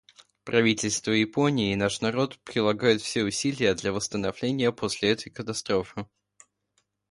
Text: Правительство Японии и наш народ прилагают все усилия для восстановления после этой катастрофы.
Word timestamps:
Правительство 0.45 1.11
Японии 1.11 1.73
и 1.73 1.75
наш 1.75 2.01
народ 2.01 2.39
прилагают 2.39 3.03
все 3.03 3.23
усилия 3.23 3.75
для 3.75 3.93
восстановления 3.93 4.71
после 4.71 5.11
этой 5.11 5.29
катастрофы. 5.29 6.07